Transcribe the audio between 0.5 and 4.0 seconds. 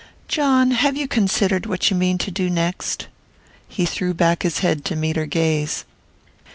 have you considered what you mean to do next?" He